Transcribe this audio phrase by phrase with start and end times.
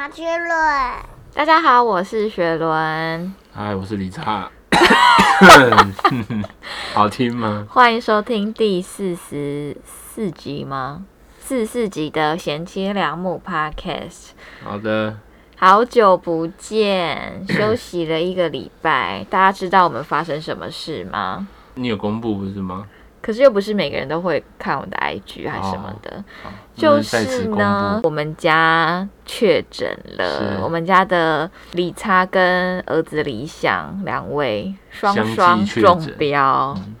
[0.00, 0.48] 马学伦，
[1.34, 4.50] 大家好，我是雪伦，嗨，我是李查，
[6.94, 7.66] 好听吗？
[7.68, 11.04] 欢迎收听第四十四集吗？
[11.38, 14.30] 四十四集的贤妻良母 Podcast。
[14.64, 15.18] 好的，
[15.58, 21.46] 好久不见，休息了一个礼拜，大家知道我们发生什么事吗？
[21.74, 22.86] 你有公布不是吗？
[23.22, 36.14] 可是又不是每个人都会看我的 IG 还是什么的，好就是呢，，我们家确诊了，我们家的李差跟儿子李想两位双双确中诊。
[36.16, 36.74] 标。
[36.78, 36.94] 嗯。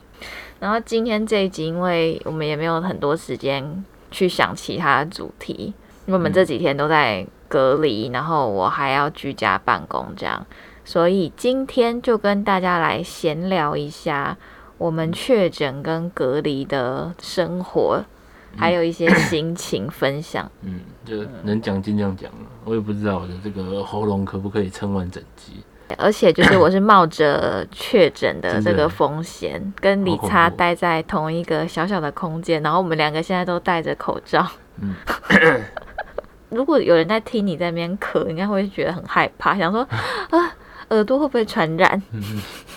[0.58, 5.72] 然后今天这一集，因为我们也没有很多时间去想其他的主题，
[6.04, 10.44] 因为我们嗯这几天都在隔离，然后我还要居家办公这样，
[10.84, 14.36] 所以今天就跟大家来闲聊一下
[14.80, 18.02] 我们确诊跟隔离的生活，
[18.56, 20.50] 还有一些心情分享。
[20.62, 22.38] 嗯，就能讲尽量讲了。
[22.64, 25.62] 我也不知道我的这个喉咙可不可以撑完整集。
[25.98, 34.46] 而且就是我是冒着确诊的这个风险， 跟李差待在同一个小小的空间，然后我们两个现在都戴着口罩。
[34.80, 34.94] 嗯
[36.48, 39.82] 如果有人在听你在那边咳，应该会觉得很害怕，想说
[40.30, 40.56] 啊，
[40.88, 42.02] 耳朵会不会传染？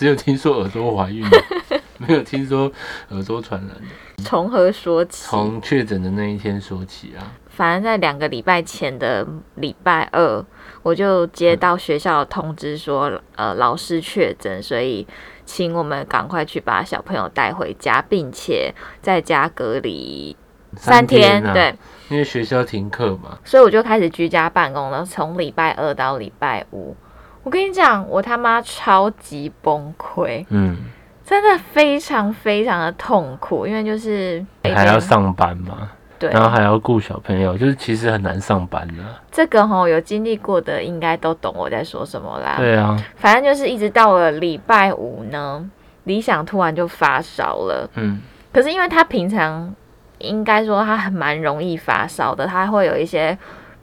[0.00, 1.22] 只有听说耳朵怀孕，
[2.00, 2.72] 没有听说
[3.10, 4.24] 耳朵传染的。
[4.24, 5.26] 从何说起？
[5.28, 7.20] 从确诊的那一天说起啊。
[7.48, 10.42] 反正在两个礼拜前的礼拜二，
[10.82, 15.06] 我就接到学校的通知说，呃，老师确诊，所以
[15.44, 20.34] 请我们赶快去把小朋友带回家，并且在家隔离
[20.78, 21.44] 三天。
[21.44, 21.74] 啊、对，，
[22.08, 23.38] 因为学校停课嘛。
[23.44, 26.96] 所以我就开始居家办公了，从礼拜二到礼拜五。
[27.42, 30.76] 我跟你讲，我他妈超级崩溃，嗯，
[31.24, 39.02] 真的非常非常的痛苦，因为就是还要上班嘛，对，然后还要顾小朋友，就是其实很难上班的。
[39.30, 42.56] 这个吼有经历过的应该都懂我在说什么啦。
[42.58, 45.64] 对啊，反正就是一直到了礼拜五呢，
[46.04, 47.88] 理想突然就发烧了。
[47.94, 48.20] 嗯，
[48.52, 49.74] 可是因为他平常
[50.18, 53.36] 应该说他很蛮容易发烧的，他会有一些，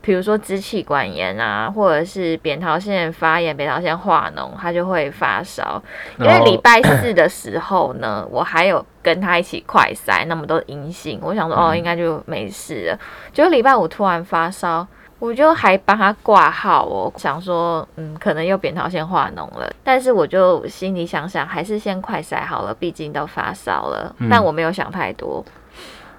[0.07, 5.83] 比如说支气管炎啊，或者是扁桃腺发炎、扁桃腺化脓，他就会发烧。
[6.17, 12.99] 因为礼拜四的时候呢，我还有跟他一起快筛，那么都阴性，我想说哦，嗯应该就没事了。
[13.33, 14.87] 结果礼拜五突然发烧。
[15.19, 24.15] 我就还帮他挂号哦，想说，嗯，可能又扁桃腺化脓了，但是我就心里想想，还是先快筛好了，毕竟都发烧了。
[24.19, 25.43] 嗯但我没有想太多，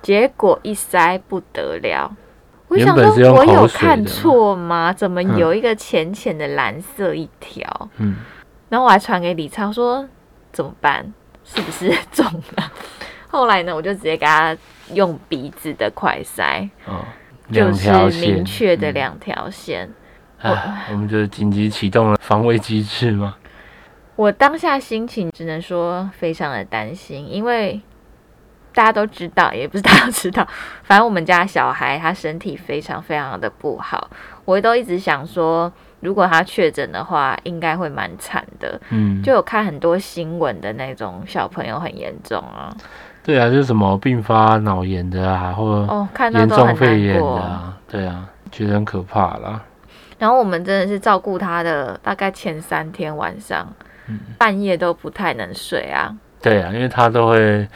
[0.02, 2.12] 结果一筛不得了，
[2.68, 4.92] 我想说，我有看错吗？
[4.92, 7.90] 怎么嗯有一个浅浅的蓝色一条？
[7.96, 8.16] 嗯，
[8.68, 10.06] 然后我还传给李超说
[10.52, 11.12] 怎么办？
[11.44, 12.24] 是不是 中
[12.56, 12.72] 了？
[13.28, 14.56] 后来呢，我就直接给他
[14.92, 17.04] 用鼻子的快塞，哦，
[17.50, 19.90] 就是两条线明确的嗯两条线。
[20.40, 23.36] 唉，我们就紧急启动了防卫机制嘛。
[24.14, 27.80] 我当下心情只能说非常的担心，因为
[28.78, 30.46] 大家都知道， 也不是大家都知道，
[30.84, 34.08] 反正我们家小孩他身体非常非常的不好，
[34.44, 38.80] 我都一直想说，如果他确诊的话，应该会蛮惨的。
[38.90, 42.72] 嗯，就有看很多新闻的那种小朋友很严重啊，
[43.24, 47.26] 对啊，就是什么并发脑炎的啊，或哦，看到严重肺炎的。
[47.40, 49.60] 啊，对啊，觉得很可怕啦。
[50.20, 53.66] 然后我们真的是照顾他的，大概前三天晚上，
[54.06, 56.14] 嗯半夜都不太能睡啊。
[56.40, 57.68] 对啊，因为他都会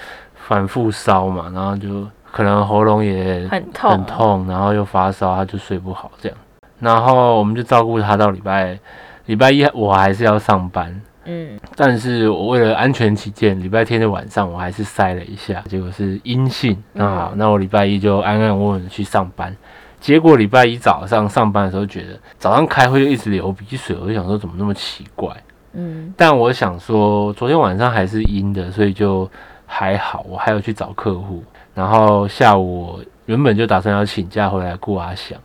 [0.52, 6.36] 反复烧嘛，然后就可能喉咙也很痛很痛，然后又发烧，他就睡不好这样。
[6.78, 8.78] 然后我们就照顾他到礼拜
[9.24, 16.76] 礼拜一，我还是要上班，嗯，但是我为了安全起见，礼拜天的晚上我还是筛了一下，结果是阴性。
[16.92, 19.56] 那好，嗯那我礼拜一就安安稳稳的去上班。
[19.98, 25.30] 结果礼拜一早上上班的时候，觉得早上开会就一直流鼻水，我就想说怎么那么奇怪。
[25.74, 29.30] 嗯，但我想说，昨天晚上还是阴的，所以就
[29.72, 30.24] 还好。
[30.28, 31.42] 我还有去找客户，
[31.74, 35.38] 然后下午我原本就打算要请假回来顾阿翔。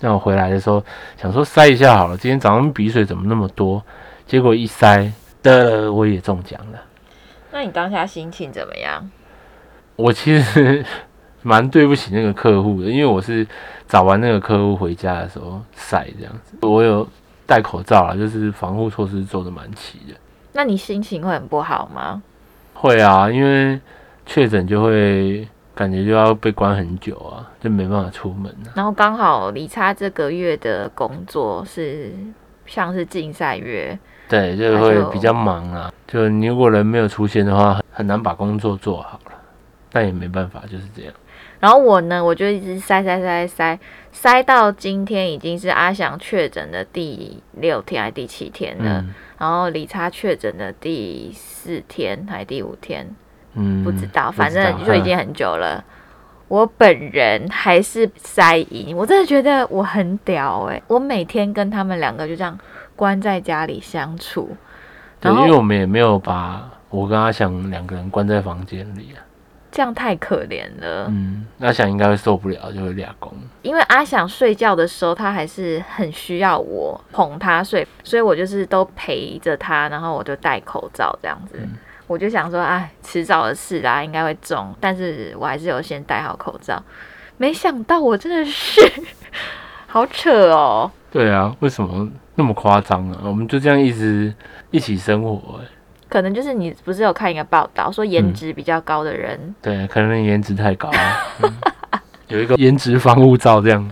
[0.00, 0.84] 那我回来的时候
[1.16, 3.80] 想说塞一下好了，今天早上鼻水怎么那么多？
[4.26, 5.12] 结果一塞
[5.42, 6.82] 的我也中奖了。
[7.52, 9.08] 那你当下心情怎么样？
[9.94, 10.84] 我其实
[11.42, 13.46] 蛮对不起那个客户的，因为我是
[13.86, 16.56] 找完那个客户回家的时候晒这样子。
[16.62, 17.06] 我有
[17.46, 20.14] 戴口罩啦，就是防护措施做的蛮齐的。
[20.52, 22.22] 那你心情会很不好吗？
[22.82, 23.80] 会啊，因为
[24.26, 28.74] 确诊就会感觉就要被关很久啊，就没办法出门啊。
[28.74, 32.12] 然后刚好李差这个月的工作是
[32.66, 33.96] 像是竞赛月，
[34.28, 35.92] 对，就会比较忙啊。
[36.08, 39.21] 就你如果人没有出现的话，很很难把工作做好了。
[39.92, 41.12] 但也没办法，就是这样。
[41.60, 43.78] 然后我呢，我就一直塞塞塞塞
[44.10, 53.08] 塞到今天已经是阿翔确诊的第六天还是第七天了，嗯然后李差确诊的第四天还是第五天，
[53.54, 55.84] 嗯，不知道，反正就已经很久了。
[56.48, 62.58] 我本人还是塞银，我真的觉得我很屌哎、我每天跟他们两个就这样
[62.94, 64.56] 关在家里相处，
[65.18, 69.22] 对，因为我们也没有把我跟阿翔两个人关在房间里啊。
[69.72, 71.06] 这样太可怜了。
[71.08, 73.32] 嗯，阿翔应该会受不了，就会俩公。
[73.62, 81.58] 因为阿翔睡觉的时候，他还是很需要我哄他睡，所以我就是都陪着他，然后我就戴口罩这样子。
[81.60, 81.70] 嗯
[82.08, 86.82] 我就想说，哎，迟早的事啦，应该会中，但是我还是有先戴好口罩。
[87.38, 88.80] 没想到我真的是
[89.86, 93.20] 好扯哦，对啊，为什么那么夸张啊？
[93.22, 94.34] 我们就这样一直
[94.70, 95.64] 一起生活、欸，
[96.12, 100.90] 可能就是你不是有看一个报道说颜嗯值比较高的人，对，可能你颜值太高
[102.28, 103.90] 有一个颜值防护罩这样。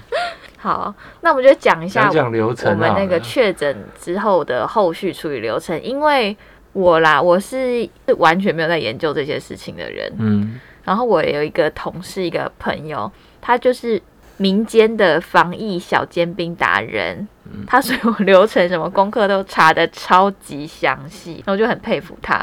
[0.59, 6.37] 好，那我们就讲一下讲讲流程我们那个确诊之后的后续处理流程，因为
[6.75, 10.13] 我啦，我是是完全没有在研究这些事情的人。
[10.19, 13.99] 嗯然后我有一个同事，一个朋友，他就是
[14.41, 22.37] 民间的防疫小尖兵达人，嗯他所有流程什么功课都查的超级详细，然后我就很佩服他。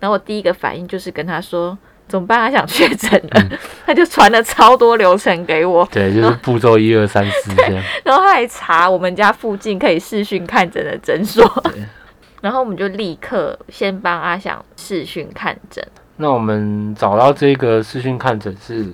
[0.00, 1.76] 然后我第一个反应就是跟他说。
[2.08, 2.38] 怎么办？
[2.38, 7.82] 他想确诊了，嗯 他就传了超多流程给我，对，就是步骤一二三四这样。
[8.04, 11.44] 然后他还查我们家附近可以视讯看诊的诊所，
[12.40, 15.84] 然后我们就立刻先帮阿想视讯看诊，
[16.18, 18.86] 那我们找到这个视讯看诊是，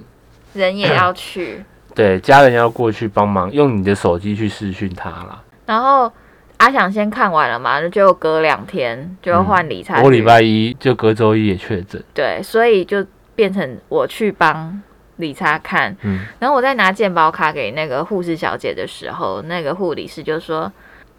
[0.54, 1.62] 人也要去，
[1.94, 5.42] 对，家人要过去帮忙，用你的手机去视讯他啦。
[5.66, 6.10] 然后
[6.58, 13.04] 阿翔先看完了嘛，就隔两天就换理查、我礼拜一就隔周一也确诊，对，所以就
[13.34, 14.80] 变成我去帮
[15.16, 20.70] 理查看，嗯，然后我在拿健保卡给那个护士小姐的时候，那个护理师就说：“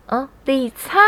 [0.08, 1.00] 嗯，理查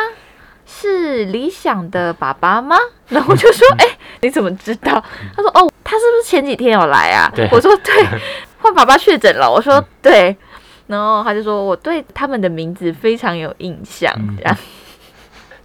[0.66, 2.76] 是理想的爸爸吗？”
[3.10, 3.86] 然后我就说：“哎、
[4.22, 5.04] 你怎么知道？”
[5.36, 7.94] 他说：“哦，他是不是前几天有来啊对？”我说：“对，
[8.66, 10.36] 换爸爸确诊了。”我说：“对。”
[10.88, 14.58] 然后他就说：“我对他们的名字非常有印象。”嗯这样。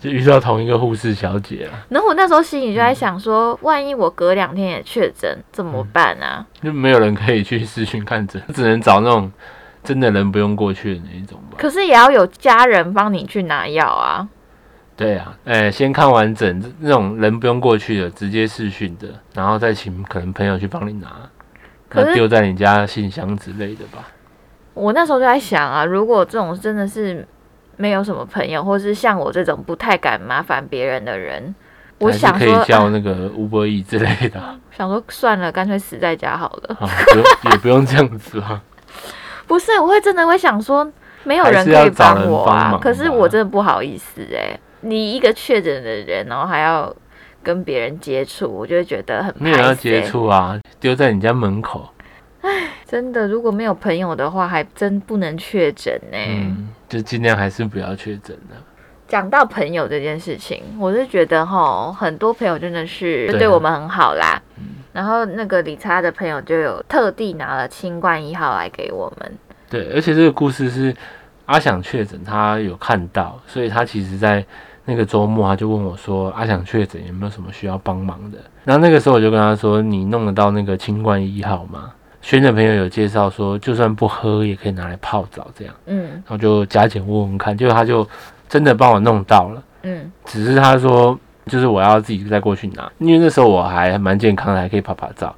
[0.00, 6.46] 就遇到同一个护士小姐啊，然后我那时候心里就在想说，万一我隔两天也确诊怎么办啊？
[6.62, 9.30] 就没有人可以去视讯看诊， 只能找那种
[9.84, 11.58] 真的人不用过去的那一种吧。
[11.58, 14.26] 可是也要有家人帮你去拿药啊。
[14.96, 21.08] 对啊，哎、先看完整，那种人不用过去的，直接视讯的，然后再请可能朋友去帮你拿，
[21.92, 24.08] 那丢在你家信箱之类的吧。
[24.74, 27.26] 我那时候就在想啊，如果这种真的是
[27.76, 31.54] 没有什么朋友，或是像我这种不太敢麻烦别人的人，
[31.98, 36.76] 我想可以叫那个 Uber E 之类的啊， 想说算了，干脆死在家好了。
[37.50, 38.62] 也不用这样子啊。
[39.46, 40.90] 不是，我会真的会想说，
[41.24, 42.78] 没有人可以找帮我啊。
[42.80, 46.94] 可是我真的不好意思哎、你一个确诊的人，然后还要
[47.42, 51.88] 跟别人接触，我就会觉得很没有要接触啊，丢在你家门口。
[52.42, 52.50] 唉
[52.86, 56.18] 真的，如果没有朋友的话，还真不能确诊呢。
[56.18, 58.56] 嗯，就尽量还是不要确诊的。
[59.06, 64.42] 讲到朋友这件事情，我是觉得哈，很多朋友真的是对我们很好啦。
[64.58, 69.32] 嗯然后那个理查的朋友就有特地拿了清冠一号来给我们。
[69.68, 70.92] 对，而且这个故事是
[71.46, 74.44] 阿想确诊，他有看到，所以他其实在
[74.90, 88.06] 那个周末他就问我说：“阿想确诊有没有什么需要帮忙的？”然后那个时候我就跟他说：“你弄得到那个清冠一号吗？”轩的朋友有介绍说，就算不喝也可以拿来泡澡这样，嗯然后就加减问问看，结果他就
[88.48, 89.62] 真的帮我弄到了。
[89.84, 95.34] 嗯只是他说，就是我要自己再过去拿，因为那时候我还蛮健康的，还可以拍拍照，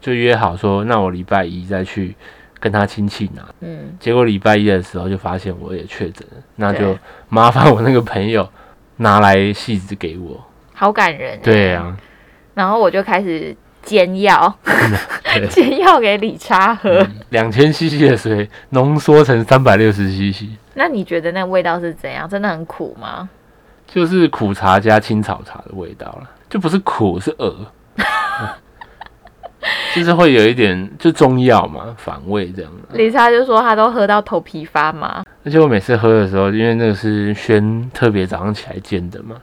[0.00, 2.14] 就约好说，那我礼拜一再去
[2.60, 3.42] 跟他亲戚拿。
[3.60, 6.94] 嗯，结果礼拜一的时候就发现我也确诊了，那就
[7.30, 8.46] 麻烦我那个朋友
[8.96, 10.44] 拿来戏子给我。
[10.74, 11.38] 好感人。
[11.42, 11.96] 对啊，
[12.54, 14.58] 然后我就开始煎药，
[15.50, 17.06] 煎药给李查喝。
[17.30, 22.28] 两千 CC 的水浓缩成三百六十 CC，那你觉得那味道是怎样？
[22.28, 23.28] 真的很苦吗？
[23.86, 27.54] 就是苦茶加青草茶的味道了，就不是苦是恶，
[29.94, 32.70] 就是会有一点就中药嘛，反胃这样。
[32.92, 35.24] 理查就说他都喝到头皮发麻。
[35.44, 39.36] 而且我每次喝的时候，因为那个是轩特别早上起来煎的嘛，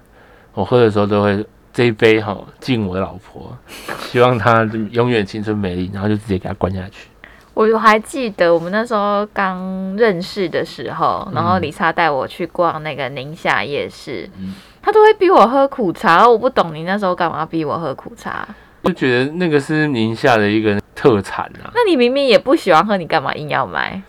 [0.53, 3.57] 我喝的时候都会这一杯哈敬我老婆，
[3.99, 7.07] 希望她永远青春美丽，然后就直接给她灌下去。
[7.55, 18.45] 我还记得我们那时候刚认识的时候，然后嗯理查带我去逛那个宁夏夜市，嗯他都会逼我喝苦茶，我不懂你那时候干嘛逼我喝苦茶？
[18.83, 21.71] 就觉得那个是宁夏的一个特产啊。
[21.73, 24.01] 那你明明也不喜欢喝，你干嘛硬要买？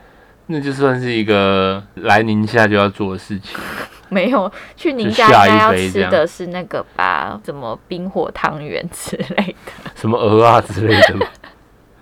[0.47, 3.59] 那就算是一个来宁夏就要做的事情。
[4.11, 7.40] 没有去宁夏应该要吃的是那个吧？
[7.45, 11.26] 什么冰火汤圆之类的，什么鹅啊之类的。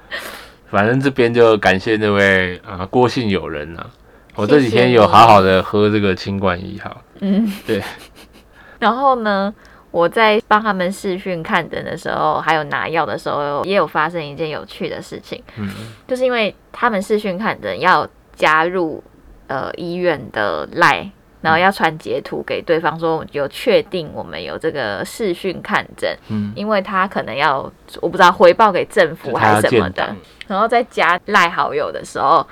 [0.69, 3.87] 反正这边就感谢那位啊郭姓友人啊，
[4.35, 7.01] 我这几天有好好的喝这个清冠一号。
[7.21, 7.83] 嗯，对。
[8.81, 9.55] 然后呢，
[9.93, 15.41] 我在帮他们视讯看诊的时候，还有拿药的时候，也有发生一件有趣的事情。
[15.57, 15.69] 嗯，
[16.09, 19.01] 就是因为他们视讯看诊要加入
[19.47, 21.09] 呃医院的赖。
[21.43, 27.59] 然后要传截图给对方，说有确定我们有这个视讯看诊，嗯，因为他可能要
[28.01, 30.15] 我不知道回报给政府还是什么的。
[30.47, 32.47] 然后在加赖好友的时候，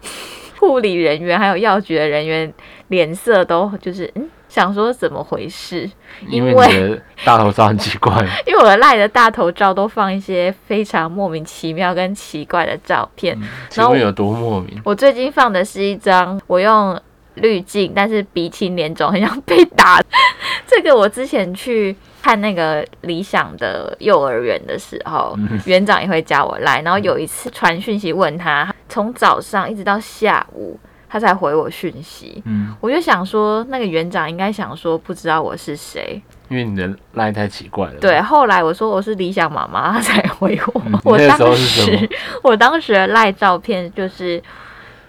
[0.58, 2.50] 护理人员还有药局的人员
[2.88, 5.88] 脸色都就是嗯，想说怎么回事？
[6.28, 8.12] 因为你的大头照很奇怪，
[8.48, 13.38] 因为我的赖的大头照都放一些非常莫名其妙跟奇怪的照片。
[13.68, 14.80] 请问有多莫名？
[14.82, 16.98] 我最近放的是一张我用。
[17.36, 20.00] 滤镜，但是鼻青脸肿，很像被打。
[20.66, 25.36] 这个我之前去看那个理想的幼儿园的时候，
[25.66, 26.80] 园长也会加我来。
[26.80, 32.42] 然后有一次传讯息问他，从早上一直到下午，他才回我讯息。
[32.46, 37.94] 嗯，我就想说，那个园长应该想说不知道我是谁，因为你的赖太奇怪了。
[38.00, 40.82] 对，后来我说我是理想妈妈，他才回我。
[41.04, 42.08] 我当时
[42.42, 44.42] 我当时的赖照片就是。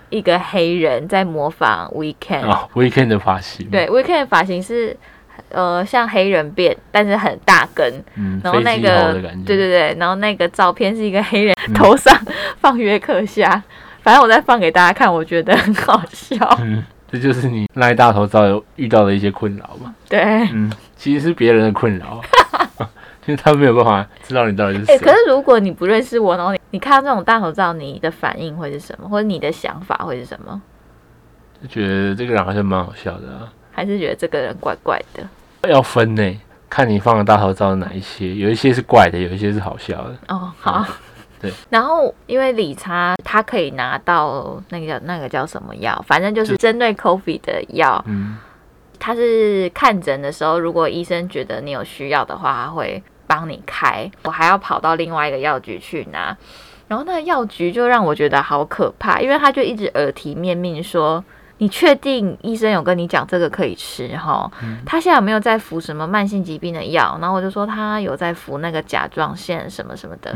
[0.10, 3.70] 一个黑人在模仿 Weekend 啊，Weekend 的发型。
[3.70, 4.96] 对，Weekend 的发型是
[5.50, 8.02] 呃像黑人辫，但是很大根。
[8.16, 9.12] 嗯，然后那个
[9.46, 12.18] 对对对，然后那个照片是一个黑人头上
[12.62, 13.62] 放约克夏，
[14.08, 16.38] 反正我再放给大家看，我觉得很好笑。
[16.62, 19.94] 嗯，这就是你赖大头照遇到的一些困扰嘛？
[20.08, 20.22] 对，
[20.54, 22.22] 嗯，其实是别人的困扰。
[23.28, 24.98] 因为他没有办法知道你到底是谁。
[25.00, 29.10] 可是如果你不认识我，然后你你看到这种大头照，你的反应会是什么？
[29.10, 30.62] 或者你的想法会是什么？
[31.62, 33.52] 就觉得这个人好像蛮好笑的啊。
[33.74, 35.70] 还是觉得这个人怪怪的？
[35.70, 40.16] 要分呢，看你放的大头照哪一些，有一些是怪的，有一些是好笑的。
[40.30, 40.86] 哦，好。
[41.42, 41.52] 对。
[41.70, 48.04] 然后因为理查他可以拿到那个那个叫什么药，反正就是针对 COVID 的药。
[48.08, 48.38] 嗯。
[49.00, 53.04] 他是看诊的时候，如果医生觉得你有需要的话，他会。
[53.30, 56.34] 帮你开，我还要跑到另外一个药局去拿，
[56.88, 61.22] 然后那个药局就让我觉得好可怕，因为他就一直耳提面命说
[61.60, 64.50] ：“你确定医生有跟你讲这个可以吃哈？
[64.86, 70.34] 他现在有没有在服什么慢性疾病的药？”然后我就说他有在服那个甲状腺什么什么的，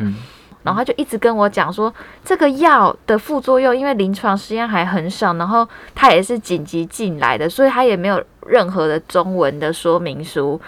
[0.64, 10.60] 然后他就一直跟我讲说这个药的副作用，因为临床实验还很少，然后他也是紧急进来的，所以他也没有任何的中文的说明书。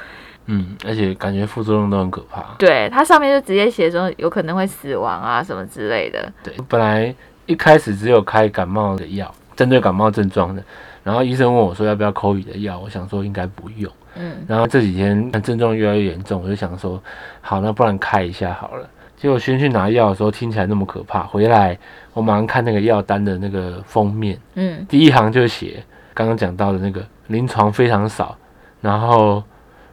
[0.45, 2.43] 嗯，而且感觉副作用都很可怕。
[2.57, 6.29] 对，它上面就直接写说有可能会死亡啊什么之类的。
[6.43, 10.61] 对，本来一开始只有开感冒的药，针对感冒症状的。
[11.01, 13.89] 然后医生问我说要不要口语的药，我想说应该不用。
[14.15, 14.45] 嗯。
[14.45, 17.01] 然后这几天症状越来越严重，我就想说
[17.39, 18.89] 好，那不然开一下好了。
[19.23, 21.77] 结果先去拿药的时候听起来那么可怕，回来
[22.13, 25.81] 我马上看那个药单的那个封面，嗯，第一行就写
[26.13, 28.37] 刚刚讲到的那个临床非常少，
[28.81, 29.41] 然后。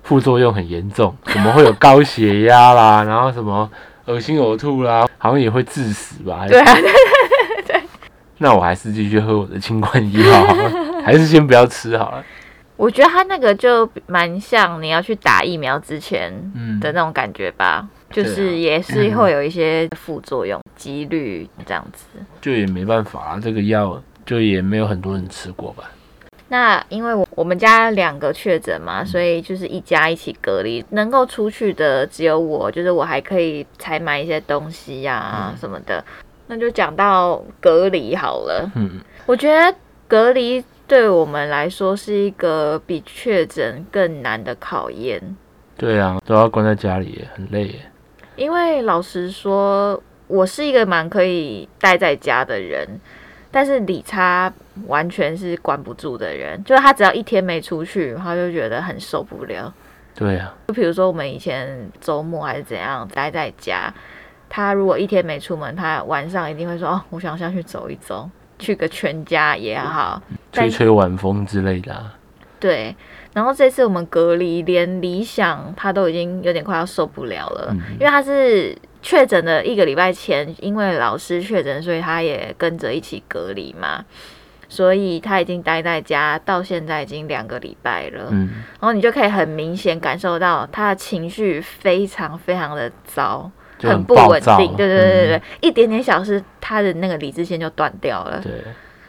[0.02, 3.04] 副作用很严重，怎么会有高血压啦？
[3.06, 3.70] 然后什么
[4.06, 6.46] 恶心呕吐啦，好像也会致死吧？
[6.49, 7.82] 对啊，对对对。
[8.38, 10.72] 那我还是继续喝我的清冠一号好了，
[11.04, 12.25] 还是先不要吃好了。
[12.76, 16.32] 我觉得他那个就蛮像你要去打疫苗之前
[16.80, 22.07] 的那种感觉吧，就是也是会有一些副作用几率这样子。
[22.40, 25.85] 就也没办法啊，这个药就也没有很多人吃过吧。
[26.49, 36.05] 那因为我我们家两个确诊嘛，所以就是一家一起隔离，能够出去的只有我，就是我还可以采买一些东西呀什么的。
[36.49, 38.69] 那就讲到隔离好了。
[38.75, 39.73] 嗯，我觉得
[40.09, 45.23] 隔离对我们来说是一个比确诊更难的考验。
[45.76, 47.73] 对啊，都要关在家里，很累。
[48.40, 52.88] 因为老实说，我是一个蛮可以待在家的人。
[53.50, 54.50] 但是理查
[54.87, 59.70] 完全是管不住的人，就是他只要一天没出去，他就觉得很受不了。
[60.14, 63.92] 对啊，就比如说我们以前周末还是怎样待在家，
[64.49, 72.11] 他如果一天没出门，他晚上一定会说：“哦，我想下去走一走，去个全家也好，吹吹晚风之类的。”
[72.59, 72.97] 对。
[73.32, 78.76] 然后这次我们隔离，连理想他都已经有点快要受不了了，因为他是。
[79.02, 84.04] 确诊的一个礼拜前，因为老师确诊，所以他也跟着一起隔离嘛，
[84.68, 88.28] 所以他已经待在家到现在已经两个礼拜了。
[88.28, 95.42] 嗯，然后你就可以很明显感受到他的情绪非常非常的糟，就很不稳定，对对对对对，嗯。
[95.62, 98.38] 一点点小事，他的那个理智线就断掉了。
[98.42, 98.52] 对，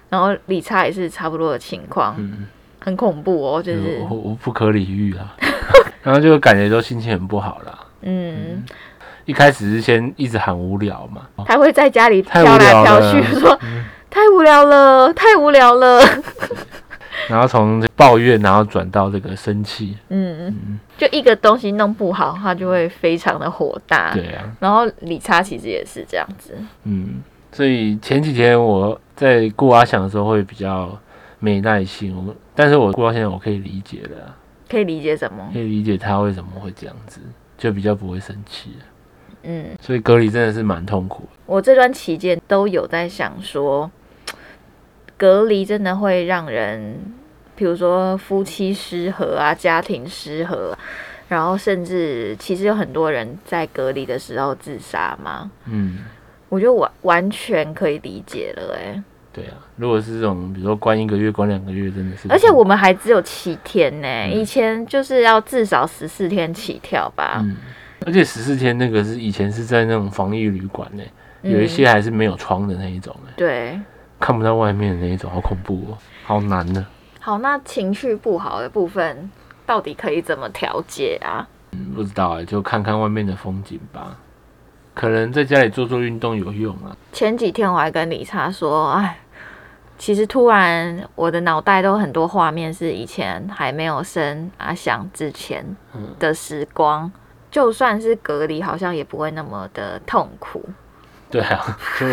[0.07, 2.47] 然后理查也是差不多的情况，嗯，
[2.83, 3.99] 很恐怖哦，就就是。
[4.09, 5.35] 我我不可理喻啊，
[6.03, 7.79] 然后就感觉都心情很不好啦。
[8.01, 8.63] 嗯，
[9.25, 16.01] 一开始是先一直喊无聊嘛，他会在家里太飘来飘去，说嗯 太无聊了，太无聊了。
[17.29, 24.11] 然后从抱怨然后转到这个生气，嗯，嗯，就一个东西弄不好，他就会非常的火大。
[24.13, 27.21] 对啊，然后理查其实也是这样子，嗯，
[27.51, 30.97] 所以前几天我在顾阿翔的时候会比较
[31.41, 34.37] 没耐心，我但是我过到现在我可以理解了啊，
[34.69, 35.59] 可以理解什么可？
[35.59, 37.19] 以理解他为什么会这样子，
[37.57, 38.85] 就比较不会生气了。
[39.43, 41.27] 嗯，所以隔离真的是蛮痛苦。
[41.47, 43.89] 我这段期间都有在想说，
[45.17, 46.95] 隔离真的会让人，
[47.55, 50.77] 比如说夫妻失和啊，家庭失和，
[51.27, 55.49] 然后甚至其实有很多人在隔离的时候自杀嘛。
[55.65, 56.05] 嗯，
[56.47, 62.27] 我觉得完完全可以理解了、欸，对啊，如果是这种，比如说关一个月、关两个月，真的是。
[62.29, 67.37] 而且我们还只有七天呢、嗯以前就是要至少十四天起跳吧。
[67.39, 67.55] 嗯，
[68.05, 71.03] 而且十四天那个是以前是在那种防疫旅馆呢，
[71.43, 73.79] 嗯有一些还是没有窗的那一种哎，对，
[74.19, 76.85] 看不到外面的那一种，好恐怖哦，好难呢。
[77.19, 79.29] 好，那情绪不好的部分
[79.65, 81.47] 到底可以怎么调节啊？
[81.71, 84.17] 嗯，不知道哎，就看看外面的风景吧。
[85.01, 86.95] 可能在家里做做运动有用啊。
[87.11, 89.17] 前几天我还跟理查说，哎，
[89.97, 95.65] 其实突然我的脑袋都很多画面是以前还没有生阿翔之前
[95.95, 97.11] 嗯的时光，
[97.49, 100.63] 就算是隔离，好像也不会那么的痛苦，
[101.31, 102.05] 对啊， 就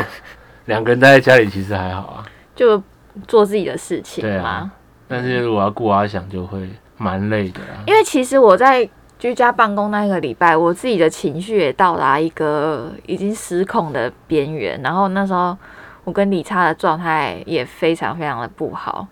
[0.64, 2.24] 两个人待在家里其实还好啊。
[2.56, 2.82] 就
[3.26, 4.26] 做自己的事情。
[4.40, 4.70] 啊，
[5.06, 6.66] 但是如果要顾阿翔，就会
[6.96, 7.84] 蛮累的啊。
[7.86, 15.56] 因为其实我在居家办公那一个礼拜，我自己的情绪也到达一个已经失控的边缘，然后那时候
[16.04, 19.06] 我跟理查的状态也非常非常的不好，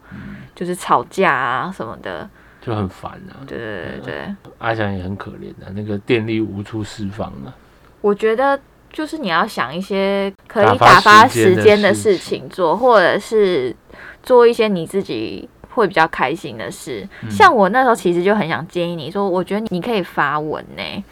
[0.55, 2.29] 就是吵架啊什么的，
[2.61, 3.43] 就很烦啊。
[3.47, 7.53] 对对对对，阿翔也很可怜的、那个电力无处释放啊。
[8.01, 8.59] 我觉得。
[8.89, 13.75] 就是你要想一些可以打发时间的事情做，或者是
[14.23, 17.07] 做一些你自己会比较开心的事。
[17.23, 17.31] 嗯。
[17.31, 21.05] 像我那时候其实就很想建议你说，我觉得你可以发文呢、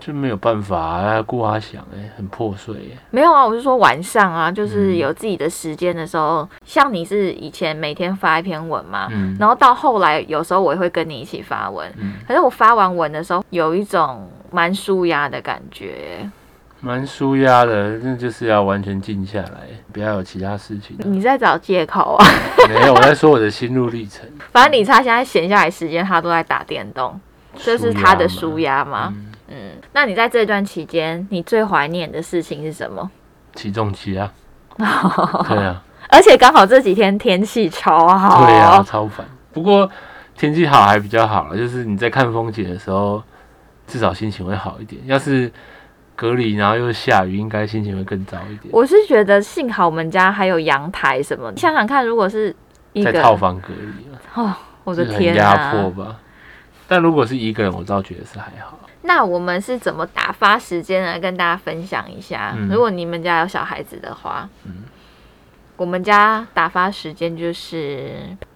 [0.00, 4.96] 就没有办法啊，顾阿想哎、很破碎哎、没有啊，我是说晚上啊，就是嗯。
[4.96, 9.36] 有自己的时间的时候，像你是以前每天发一篇文嘛，嗯。
[9.38, 16.28] 然后到后来有时候我也会跟你一起发文，嗯，可是我发完文的时候有一种蛮舒压的感觉。
[16.84, 21.02] 蛮舒压的，那就是要完全静下来，不要有其他事情、啊。
[21.04, 22.26] 你在找借口啊？
[22.68, 24.28] 没有，我在说我的心路历程。
[24.50, 27.18] 反正理查现在闲下来时间，他都在打电动，
[27.56, 28.90] 这是他的舒压压嘛。
[28.90, 29.14] 嘛。
[29.16, 29.56] 嗯，嗯，
[29.92, 33.08] 那你在这段期间，你最怀念的事情是什么？
[33.54, 34.32] 起重机啊。
[34.76, 39.24] 对啊，而且刚好这几天天气超好，对啊，超烦。
[39.52, 39.88] 不过
[40.36, 43.22] 天气好还比较好了，就是你在看风景的时候，
[43.86, 45.00] 至少心情会好一点。
[45.04, 45.52] 要是
[46.22, 48.72] 隔离，然后又下雨，应该心情会更糟一点。
[48.72, 52.54] 我是觉得幸好我们家还有阳台什么的，想想看，如果是
[52.92, 54.54] 一在个套房隔离啊，哦，
[54.84, 55.72] 我的天、啊很压！
[55.72, 56.20] 迫吧。
[56.86, 58.78] 但如果是一个人，我倒觉得是还好。
[59.02, 61.18] 那我们是怎么打发时间呢？
[61.18, 62.54] 跟大家分享一下。
[62.56, 64.84] 嗯如果你们家有小孩子的话，嗯
[65.76, 68.12] 我们家打发时间就是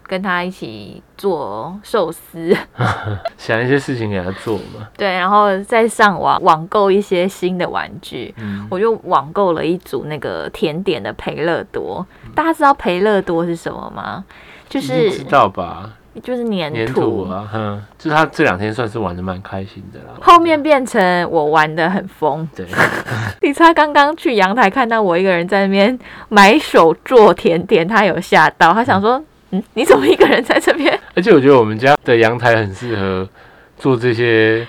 [0.06, 2.56] 跟他一起做寿司，
[3.36, 4.88] 想一些事情给他做嘛。
[4.96, 8.34] 对，然后再上网网购一些新的玩具。
[8.38, 14.24] 嗯，我就网购了一组那个甜点的培乐多，大家知道培乐多是什么吗？
[14.68, 15.90] 就是知道吧？
[16.22, 20.14] 就是粘粘土啊，哼，就是他这两天算是玩的蛮开心的啦。
[20.22, 22.48] 后面变成我玩的很疯。
[22.56, 22.66] 对，
[23.42, 25.98] 李查刚刚去阳台看到我一个人在那边
[26.30, 29.22] 买手做甜点，他有吓到，他想说
[29.56, 33.28] ：“嗯，你怎么一个人在这边 而且我觉得我们家的阳台很适合
[33.78, 34.66] 做这些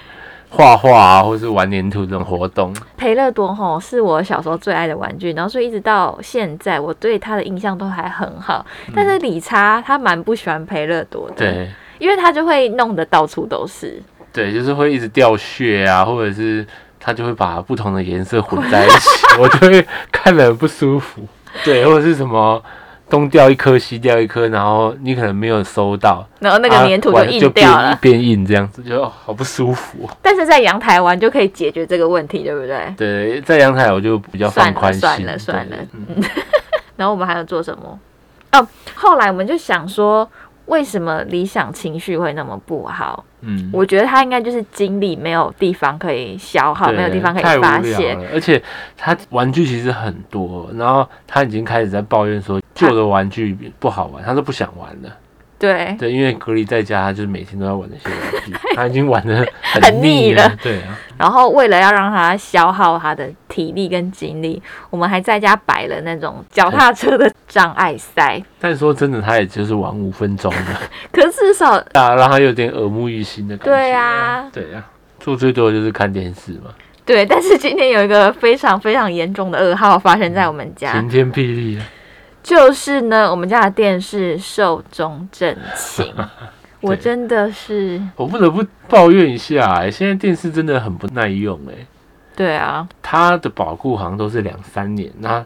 [0.50, 8.66] 画画啊，或是玩粘土这种活动。？”培乐多吼是我小时候最爱的玩具，然后所以一直到现在，我对他的印象都还很好。
[8.96, 11.70] 但是理查他蛮不喜欢培乐多的，，对
[12.00, 14.02] 因为他就会弄得到处都是。
[14.32, 16.66] 对，就是会一直掉屑啊，或者是
[17.00, 19.10] 他就会把不同的颜色混在一起，
[19.42, 21.22] 我就会看了很不舒服。
[21.64, 22.62] 对，或者是什么
[23.10, 30.10] 东掉一颗西掉一颗，然后你可能没有收到，然后那个啊粘土就硬掉了，变硬这样子，就哦好不舒服。
[30.22, 32.94] 但是在阳台玩就可以解决这个问题，对不对？
[32.98, 35.00] 对，在阳台我就比较放宽心。
[35.00, 36.28] 算了算了算了
[36.98, 38.00] 然后我们还要做什么？
[38.54, 40.30] 哦，后来我们就想说，
[40.68, 43.26] 为什么理想情绪会那么不好？
[43.42, 48.18] 嗯，我觉得他应该就是精力没有地方可以消耗，没有地方可以发泄。
[48.34, 48.62] 而且
[48.96, 55.10] 他玩具其实很多，然后他已经开始在抱怨说旧的玩具不好玩，他都不想玩了。
[55.60, 60.56] 对，对，因为隔离在家，他就是每天都要玩那些玩具， 他已经玩的很很腻腻了。
[60.62, 68.40] 对啊，然后为了要让他消耗他的体力跟精力，我们还在家摆了那种脚踏车的障碍赛。
[68.60, 70.60] 但说真的，他也就是玩五分钟的，
[71.12, 73.72] 可是至少啊，让他有点耳目一新的感觉。
[73.72, 74.86] 对啊，对啊，
[75.20, 76.70] 做最多的就是看电视嘛，
[77.04, 81.86] 对，但是今天有一个非常非常严重的噩耗发生在我们家，晴天霹雳啊。
[82.48, 86.14] 就是呢，我们家的电视寿终正寝。
[86.80, 91.74] 我真的是，我不得不抱怨一下、哎，现在电视真的很不耐用、哎，
[92.38, 95.46] 对啊，它的保护好像都是两三年，那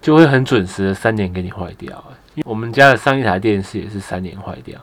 [0.00, 2.02] 就会很准时的三年给你坏掉、
[2.44, 4.80] 我们家的上一台电视也是三年坏掉，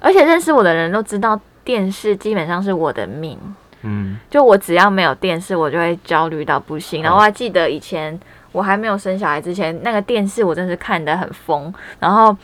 [0.00, 3.38] 而且认识我的人都知道，电视基本上是我的命。
[3.82, 7.00] 嗯，就我只要没有电视，我就会焦虑到不行。
[7.00, 8.20] 嗯然后我还记得以前
[8.52, 11.72] 我还没有生小孩之前，那个电视我真是看得很疯。
[11.98, 12.36] 然后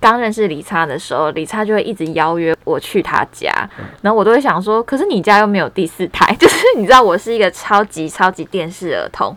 [0.00, 3.52] 刚认识李差的时候，李差就会一直邀约我去他家，
[4.02, 9.36] 然后我都会想说，可是你家又没有第四台， 就是你知道我是一个超级超级电视儿童。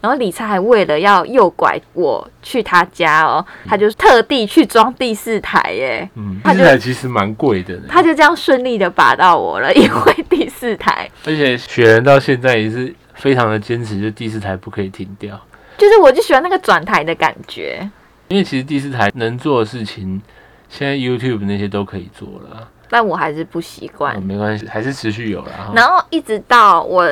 [0.00, 6.08] 然后李差还为了要诱拐我去他家哦，他就特地去装第四台耶。
[6.14, 15.36] 嗯，它就这台其实蛮贵的，他就这样顺利的把到我了，因为第四台而且雪人到现在也是非常的坚持，就第四台不可以停掉，
[15.78, 17.88] 就是我就喜欢那个转台的感觉。
[18.28, 20.20] 因为其实第四台能做的事情，
[20.68, 24.22] 现在 YouTube 那些都可以做了啊，但我还是不习惯嗯。
[24.22, 25.72] 没关系，还是持续有了哈。
[25.74, 27.08] 然后一直到我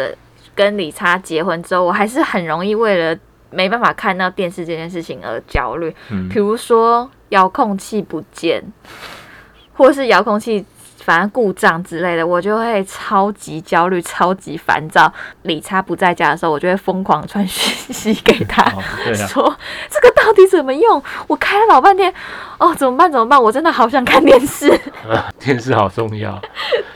[0.55, 3.19] 跟李叉结婚之后，我还是很容易为了
[3.51, 5.95] 没办法看到电视这件事情而焦虑。
[6.11, 8.63] 嗯比如说遥控器不见，
[9.73, 10.63] 或是遥控器
[11.07, 15.11] 反正故障之类的，我就会超级焦虑、超级烦躁。
[15.43, 18.61] 理查不在家的时候，我就会疯狂传讯息给他。
[18.75, 19.57] 哦，对啊，说
[19.89, 21.01] 这个到底怎么用？
[21.29, 22.13] 我开了老半天，
[22.59, 23.11] 哦，怎么办？
[23.11, 23.41] 怎么办？
[23.41, 24.69] 我真的好想看电视。
[25.39, 26.43] 电视好重要。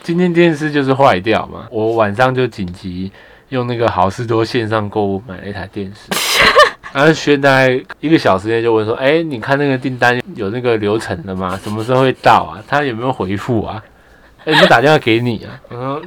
[0.03, 3.09] 今天电视就是坏掉嘛，我晚上就紧急
[3.47, 6.09] 用那个好事多线上购物买了一台电视。
[6.91, 11.57] 然后轩大概一个小时内就问说：“哎、你看那个订单有那个流程了吗？
[11.63, 12.59] 什么时候会到啊？
[12.67, 13.81] 他有没有回复啊？
[14.45, 16.01] 哎、有没打电话给你啊？”我说：“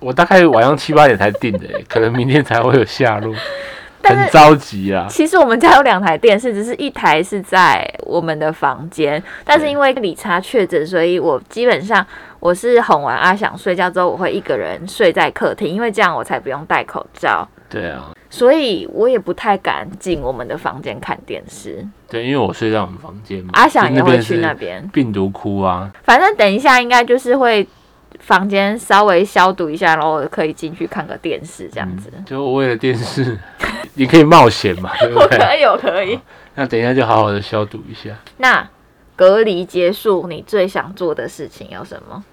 [0.00, 3.34] 我大概晚上七八点才订的、可能明天才会有下落，
[4.02, 5.06] 很着急啊。
[5.08, 12.04] 其实我们家有两台电视，只是一台是在我们的房间，但是因为理查确诊，所以我基本上
[12.40, 21.86] 我是哄完阿想睡觉之后，我会一个人睡在客厅，因为这样我才不用戴口罩，对啊，所以我也不太敢进我们的房间看电视。
[22.08, 27.66] 对，因为我睡在我们房间嘛，阿翔也会去那边，病毒窟啊，反正等一下应该就是会
[28.20, 32.10] 房间稍微消毒一下，然后可以进去看个电视这样子。
[32.24, 33.38] 就为了电视，
[33.94, 35.26] 你可以冒险嘛， 对不我？
[35.26, 36.18] 可以，我可以。
[36.54, 38.14] 那等一下就好好的消毒一下。
[38.38, 38.68] 那
[39.16, 42.24] 隔离结束，你最想做的事情有什么？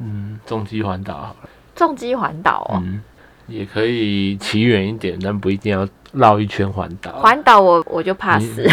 [0.00, 2.80] 嗯，重机环岛好了，重机环岛哦。
[2.82, 3.02] 嗯，
[3.48, 7.12] 也可以骑远一点，但不一定要绕一圈环岛。
[7.12, 8.64] 环岛我我就怕死。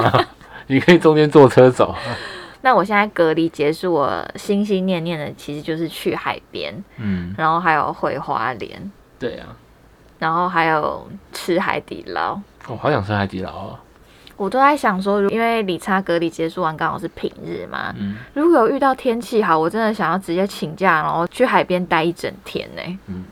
[0.68, 1.94] 你可以中间坐车走。
[2.62, 9.46] 那我现在隔离结束，我心心念念的其实就是去海边，嗯，然后还有回花莲，对啊，
[10.18, 12.38] 然后还有吃海底捞。
[12.68, 13.80] 我好想吃海底捞啊。
[14.36, 23.24] 我都在想说，因为理查隔离结束完刚好是平日嘛，嗯如果有遇到天气好，我真的想要直接请假，然后去海边待一整天呢、嗯，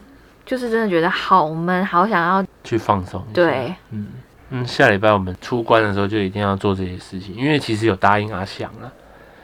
[0.49, 3.23] 就是真的觉得好闷，好想要去放松。
[3.35, 4.07] 对，嗯
[4.49, 8.91] 嗯，下礼拜我们出关的时候就一定要做这些事情，因为其实有答应阿翔了，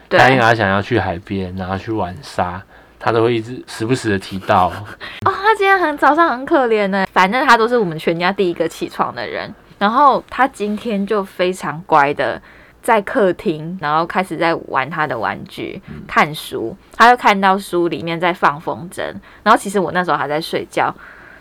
[0.09, 2.59] 对答应阿翔要去海边，然后去玩沙，
[2.99, 4.69] 他都会一直时不时的提到。
[5.27, 9.53] 哦，他今天很早上很可怜呢，反正他都是我们全家第一个起床的人。
[9.77, 12.41] 然后他今天就非常乖的
[12.85, 16.77] 在客厅，然后开始在玩他的玩具、看书。
[16.95, 19.01] 他就看到书里面在放风筝，
[19.41, 20.93] 然后其实我那时候还在睡觉，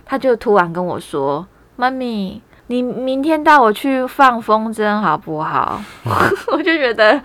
[0.07, 5.83] 他就突然跟我说：“妈咪，你明天带我去放风筝好不好？”
[6.51, 7.21] 我就觉得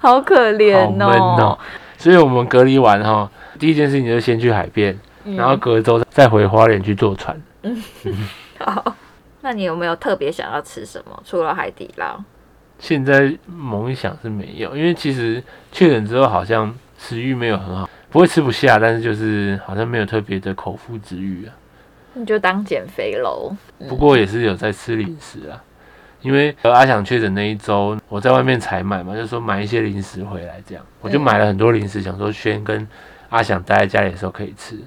[0.00, 1.58] 好可怜哦。
[1.98, 7.36] 所以我们隔离完哈，第一件事情就是先去海边，嗯然后隔周再回花莲去坐船。
[8.60, 8.94] 好，
[9.40, 11.20] 那你有没有特别想要吃什么？
[11.24, 12.20] 除了海底捞？
[12.78, 21.54] 现在猛一想是没有，因为其实确诊之后好像食欲没有很好，不会吃不下，但是就是好像没有特别的口腹之欲啊。
[22.14, 23.52] 你就当减肥喽。
[23.88, 25.62] 不过也是有在吃零食啊，
[26.20, 32.86] 因为呃阿翔确诊那一周，我在外面采买嘛，就说买一些零食回来，这样我就买了很多零食，想说轩跟
[33.30, 34.78] 阿翔待在家里的时候可以吃。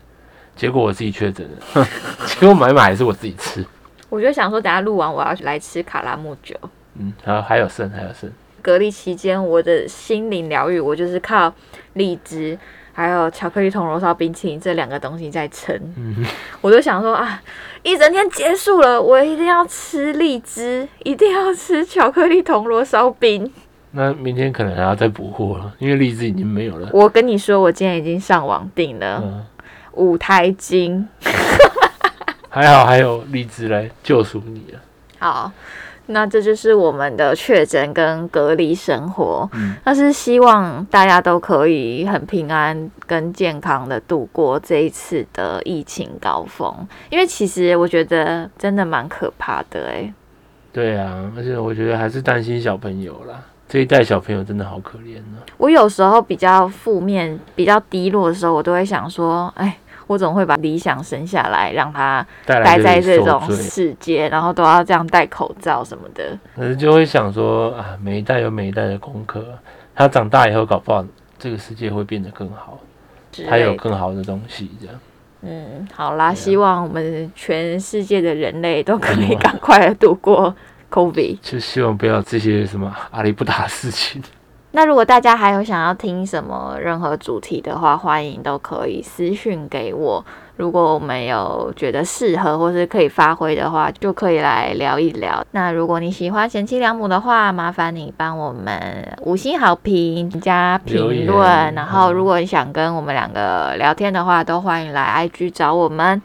[0.55, 1.85] 结果我自己确诊了，
[2.25, 3.65] 结果买买还是我自己吃。
[4.09, 6.55] 我就想说，等下录完我要来吃卡拉木酒。
[6.99, 8.31] 嗯，还有还有剩，还有剩。
[8.61, 11.53] 隔离期间，我的心灵疗愈，我就是靠
[11.93, 12.57] 荔枝
[12.91, 15.73] 还有巧克力铜锣烧冰淇淋这两个东西在撑。
[15.95, 16.25] 嗯，
[16.61, 17.41] 我就想说啊，
[17.83, 23.49] 一整天结束了，我一定要吃荔枝，一定要吃巧克力铜锣烧冰。
[23.91, 26.89] 那明天可能还要再补货了，因为荔枝已经没有了。
[26.91, 29.45] 我跟你说，我今天已经上网订了嗯，
[29.93, 31.07] 五台金。
[32.49, 34.79] 还好还有荔枝来救赎你了。
[35.19, 35.51] 好，
[36.07, 39.49] 那这就是我们的确诊跟隔离生活。
[39.53, 46.73] 嗯，但是希望大家都可以很平安跟健康的度过这一次的疫情高峰，
[47.09, 50.13] 因为其实我觉得真的蛮可怕的哎、
[50.73, 59.77] 对啊，而且我觉得还是担心小朋友啦，这一代小朋友真的好可怜呢、我有时候比较负面、比较低落的时候，我都会想说，哎。
[60.07, 66.37] 我总会把理想生下来，让他待在这这种，世界，然后都要这样戴口罩什么的。
[66.55, 69.43] 可是就会想说啊，每一代有每一代的功课，
[69.93, 71.05] 他长大以后搞不好
[71.37, 72.79] 这个世界会变得更好，
[73.47, 74.95] 他有更好的东西这样。
[75.41, 80.55] 嗯，好啦，啊希望我们全世界的人类都可以嗯赶快的度过
[80.89, 81.37] COVID。
[81.41, 84.21] 就希望不要这些什么阿里不达事情。
[84.77, 90.23] 那如果大家还有想要听什么任何主题的话，欢迎都可以私讯给我。
[90.57, 95.43] 如果我们有觉得适合或是可以发挥的话，就可以来聊一聊。
[95.49, 101.73] 那如果你喜欢贤妻良母的话，麻烦你帮我们五星好评加评论。
[101.73, 106.21] 然后，嗯如果你想跟我们两个聊天的话，都欢迎来 IG 找我们。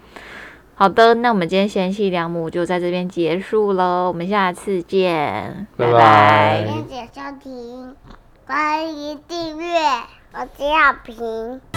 [0.74, 7.96] 好的，那我们今天贤妻良母就在这边结束喽，我们下次见，拜拜拜谢谢收听，
[8.44, 9.78] 欢迎订阅，
[10.32, 11.71] 我是小平。